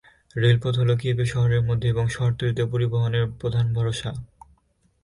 [0.35, 4.11] রেলপথ হল কিয়েভের শহরের মধ্যে এবং শহরতলিতে পরিবহনের প্রধান ভরসা।